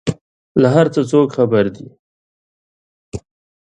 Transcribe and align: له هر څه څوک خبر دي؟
له 0.61 0.67
هر 0.75 0.87
څه 0.93 1.01
څوک 1.11 1.27
خبر 1.37 1.65
دي؟ 1.75 1.85